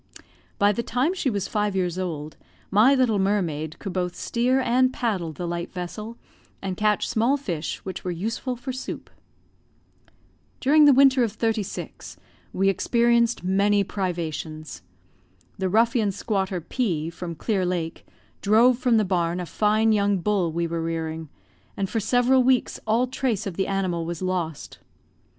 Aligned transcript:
By 0.57 0.71
the 0.71 0.81
time 0.81 1.13
she 1.13 1.29
was 1.29 1.47
five 1.47 1.75
years 1.75 1.99
old, 1.99 2.35
my 2.71 2.95
little 2.95 3.19
mermaid 3.19 3.77
could 3.77 3.93
both 3.93 4.15
steer 4.15 4.59
and 4.59 4.91
paddle 4.91 5.31
the 5.31 5.45
light 5.47 5.71
vessel, 5.71 6.17
and 6.59 6.75
catch 6.75 7.07
small 7.07 7.37
fish, 7.37 7.77
which 7.85 8.03
were 8.03 8.09
useful 8.09 8.55
for 8.55 8.73
soup. 8.73 9.11
During 10.59 10.85
the 10.85 10.91
winter 10.91 11.23
of 11.23 11.33
'36, 11.33 12.17
we 12.51 12.67
experienced 12.67 13.43
many 13.43 13.83
privations. 13.83 14.81
The 15.59 15.69
ruffian 15.69 16.11
squatter 16.11 16.59
P, 16.61 17.11
from 17.11 17.35
Clear 17.35 17.63
Lake, 17.63 18.03
drove 18.41 18.79
from 18.79 18.97
the 18.97 19.05
barn 19.05 19.39
a 19.39 19.45
fine 19.45 19.91
young 19.91 20.17
bull 20.17 20.51
we 20.51 20.65
were 20.65 20.81
rearing, 20.81 21.29
and 21.77 21.87
for 21.87 21.99
several 21.99 22.41
weeks 22.41 22.79
all 22.87 23.05
trace 23.05 23.45
of 23.45 23.55
the 23.55 23.67
animal 23.67 24.03
was 24.07 24.23
lost. 24.23 24.79